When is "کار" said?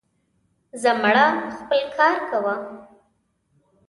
1.97-2.17